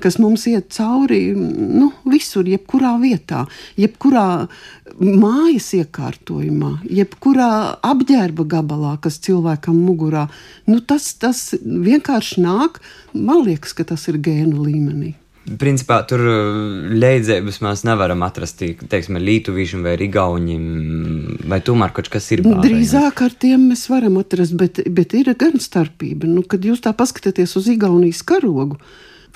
kas 0.04 0.18
mums 0.20 0.44
iet 0.52 0.74
cauri 0.76 1.22
nu, 1.32 1.92
visur, 2.04 2.48
jebkurā 2.48 2.98
vietā, 3.00 3.46
jebkurā 3.80 4.26
mājas 5.00 5.70
iekārtojumā, 5.78 6.74
jebkurā 7.00 7.52
apģērba 7.88 8.48
gabalā, 8.58 8.98
kas 9.04 9.22
cilvēkam 9.24 9.80
mugurā. 9.88 10.26
Nu, 10.68 10.82
tas, 10.84 11.14
tas 11.22 11.54
vienkārši 11.64 12.44
nāk, 12.44 12.82
man 13.16 13.46
liekas, 13.48 13.78
ka 13.78 13.88
tas 13.88 14.10
ir 14.12 14.20
gēnu 14.20 14.68
līmenī. 14.68 15.16
Principā 15.48 16.02
tur 16.04 16.20
leidzības 16.92 17.62
mēs 17.64 17.84
nevaram 17.88 18.24
atrast, 18.28 18.60
teiksim, 18.92 19.16
lītuvīšiem 19.24 19.86
vai 19.86 19.94
rigauņiem, 20.02 20.66
vai 21.48 21.62
tomēr 21.64 21.94
kaut 21.96 22.10
kas 22.12 22.28
ir. 22.36 22.44
Bādējums. 22.44 22.66
Drīzāk 22.66 23.24
ar 23.24 23.36
tiem 23.40 23.70
mēs 23.72 23.86
varam 23.88 24.20
atrast, 24.20 24.58
bet, 24.60 24.82
bet 24.92 25.16
ir 25.16 25.32
gan 25.40 25.56
starpība. 25.64 26.28
Nu, 26.28 26.44
kad 26.44 26.68
jūs 26.68 26.84
tā 26.84 26.92
paskatāties 26.98 27.56
uz 27.60 27.72
Igaunijas 27.72 28.26
karogu, 28.28 28.76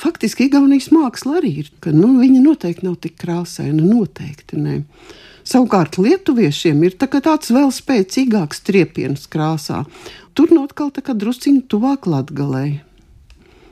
faktiski 0.01 0.49
Igaunijas 0.49 0.91
māksla 0.91 1.39
arī 1.39 1.53
ir, 1.63 1.71
ka 1.79 1.95
nu, 1.95 2.17
viņa 2.19 2.43
noteikti 2.43 2.89
nav 2.89 2.99
tik 2.99 3.15
krāsaina, 3.21 3.79
noteikti 3.79 4.59
ne. 4.59 4.81
Savukārt 5.47 5.95
lietuviešiem 5.97 6.83
ir 6.85 6.99
tā 6.99 7.07
tāds 7.15 7.49
vēl 7.55 7.71
spēcīgāks 7.73 8.61
triepiens 8.67 9.25
krāsā. 9.31 9.85
Tur 10.35 10.51
no 10.51 10.67
atkal 10.67 10.91
tā 10.91 11.03
kā 11.05 11.15
drusciņi 11.17 11.65
tuvāk 11.71 12.05
latgalēji. 12.11 12.81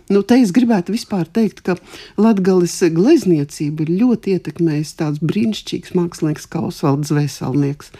Nu, 0.09 0.23
te 0.25 0.39
es 0.41 0.49
gribētu 0.49 0.95
vispār 0.95 1.27
teikt, 1.29 1.59
ka 1.61 1.75
Latvijas 2.17 2.79
glezniecība 2.95 3.83
ir 3.85 3.91
ļoti 3.99 4.31
ietekmējusi 4.39 4.95
tāds 4.97 5.19
brīnišķīgs 5.21 5.93
mākslinieks 5.93 6.47
kā 6.49 6.63
Osvalds 6.65 7.11
Veselnieks. 7.13 7.91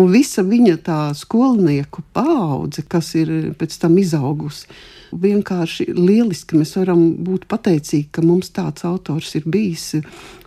Un 0.00 0.08
visa 0.08 0.40
viņa 0.48 0.78
tā 0.86 1.00
skolnieku 1.18 2.06
paudze, 2.16 2.86
kas 2.88 3.12
ir 3.20 3.32
pēc 3.60 3.76
tam 3.82 3.98
izaugusi, 4.00 4.64
vienkārši 5.12 5.90
lieliski. 5.92 6.56
Mēs 6.56 6.72
varam 6.80 7.02
būt 7.26 7.44
pateicīgi, 7.52 8.08
ka 8.16 8.24
mums 8.24 8.48
tāds 8.56 8.86
autors 8.88 9.34
ir 9.36 9.44
bijis 9.44 9.90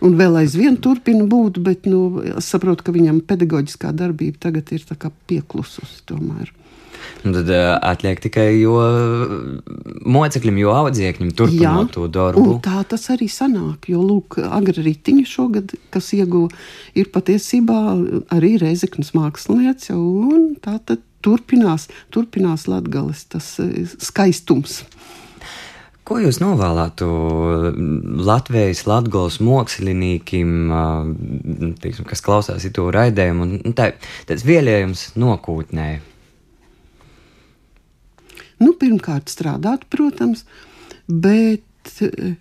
un 0.02 0.18
vēl 0.18 0.40
aizvien 0.42 0.80
turpina 0.82 1.22
būt, 1.22 1.62
bet 1.62 1.86
nu, 1.86 2.18
es 2.34 2.50
saprotu, 2.50 2.88
ka 2.88 2.96
viņam 2.98 3.22
pedagoģiskā 3.30 3.94
darbība 3.94 4.48
tagad 4.48 4.74
ir 4.74 4.90
pieklususi 5.30 6.02
tomēr. 6.10 6.50
Un 7.26 7.36
tad 7.36 7.50
uh, 7.52 7.74
atliek 7.92 8.20
tikai 8.22 8.48
jo 8.60 8.76
mocekļiem, 10.16 10.58
jo 10.62 10.74
audzēkņiem 10.74 11.32
turpināt 11.38 11.92
to 11.94 12.08
darbu. 12.12 12.58
Tā 12.64 12.82
tas 12.88 13.08
arī 13.14 13.28
sanāk, 13.32 13.88
jo 13.92 14.02
lūk, 14.02 14.40
Agra 14.42 14.84
Ritiņa 14.84 15.24
šogad, 15.28 15.76
kas 15.94 16.12
ieguva, 16.16 16.50
ir 16.98 17.12
patiesībā 17.14 17.80
arī 18.34 18.56
Reizeknas 18.62 19.14
māksliniece, 19.16 19.96
un 19.96 20.54
tā 20.62 20.78
tad 20.82 21.04
turpinās, 21.22 21.88
turpinās 22.14 22.66
Latgales 22.70 23.26
tas 23.30 23.54
skaistums. 24.02 24.82
Ko 26.02 26.16
jūs 26.18 26.40
novēlētu 26.42 27.06
Latvijas 28.26 28.82
Latvijas 28.90 29.38
māksliniekiem, 29.46 30.50
kas 32.10 32.24
klausās 32.26 32.66
to 32.74 32.88
raidījumu, 32.92 33.46
un 33.62 33.76
tā, 33.78 33.92
tāds 34.26 34.42
vielējums 34.48 35.12
nokūtnē? 35.14 35.86
Nu, 38.62 38.72
pirmkārt, 38.78 39.32
strādāt, 39.32 39.86
protams, 39.92 40.46
bet 41.08 41.96
eh, 42.04 42.34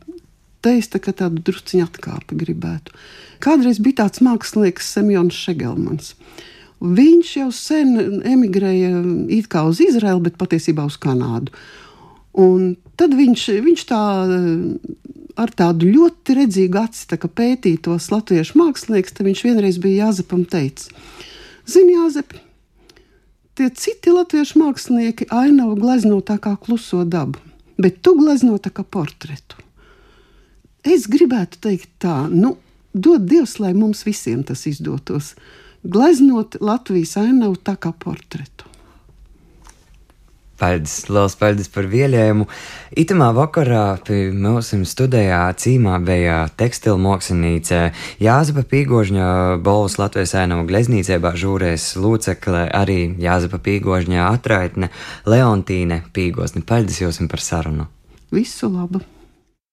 te 0.62 0.78
es 0.78 0.90
tā 0.94 1.02
tādu 1.02 1.42
drusciņu 1.42 1.88
atkāpi 1.88 2.38
gribētu. 2.44 2.96
Kādreiz 3.42 3.82
bija 3.82 4.04
tāds 4.04 4.22
mākslinieks 4.22 4.94
Semjons 4.96 5.38
Šegelmans. 5.38 6.14
Viņš 6.82 7.32
jau 7.38 7.50
sen 7.54 8.22
emigrēja 8.26 9.04
it 9.30 9.50
kā 9.54 9.64
uz 9.70 9.82
Izraelu, 9.84 10.22
bet 10.26 10.40
patiesībā 10.42 10.86
uz 10.90 10.98
Kanādu. 11.02 11.54
Un 12.42 12.76
tad 12.98 13.14
viņš, 13.18 13.48
viņš 13.66 13.84
tā 13.90 14.02
ar 15.42 15.52
tādu 15.58 15.90
ļoti 15.92 16.38
redzīgu 16.38 16.80
aci 16.82 17.06
tā 17.12 17.20
pētīja 17.22 17.84
tos 17.88 18.10
latviešu 18.14 18.58
māksliniekus. 18.62 19.14
Tad 19.18 19.30
viņš 19.30 19.44
vienreiz 19.46 19.78
bija 19.82 20.08
Jāzepam 20.08 20.46
teicis: 20.50 20.90
Zini, 21.70 21.96
Jāzep, 21.98 22.34
tie 23.56 23.70
citi 23.70 24.14
latviešu 24.14 24.62
mākslinieki 24.62 25.28
ainavu 25.34 25.76
glezno 25.80 26.22
tā 26.26 26.38
kā 26.42 26.56
kluso 26.60 27.04
dabu, 27.06 27.40
bet 27.82 28.02
tu 28.06 28.16
glezno 28.20 28.58
tā 28.58 28.72
kā 28.74 28.84
portretu. 28.84 29.60
Es 30.82 31.06
gribētu 31.12 31.60
teikt 31.62 31.92
tā, 32.02 32.26
nu, 32.30 32.56
dod 32.94 33.28
Dievs, 33.30 33.60
lai 33.62 33.74
mums 33.78 34.02
visiem 34.08 34.42
tas 34.44 34.66
izdotos. 34.70 35.36
Gleznot 35.84 36.58
Latvijas 36.62 37.16
ainavu 37.22 37.58
tā 37.58 37.76
kā 37.78 37.94
portretu. 37.94 38.71
Paldies, 40.62 41.08
liels 41.10 41.34
paldies 41.40 41.70
par 41.74 41.88
vielējumu. 41.90 42.46
Itamā 43.02 43.32
vakarā 43.34 43.86
pie 44.06 44.28
mums 44.30 44.70
studijā 44.94 45.40
cīmā 45.58 45.96
bija 46.06 46.36
tekstilu 46.60 47.00
māksliniece 47.02 47.80
Jāzepa 48.22 48.62
Pīgožņa 48.70 49.30
Bolvas 49.66 49.98
Latvijas 50.02 50.36
ēnavu 50.44 50.68
gleznīcībā 50.70 51.34
žūrēs 51.42 51.96
lūcekle 51.98 52.68
arī 52.78 53.00
Jāzepa 53.22 53.58
Pīgožņa 53.66 54.28
atraitne 54.28 54.92
Leontīne 55.26 56.04
Pīgosni. 56.14 56.62
Paldies 56.62 57.02
jums 57.02 57.24
par 57.32 57.42
sarunu! 57.42 57.90
Visu 58.32 58.70
labu! 58.70 59.02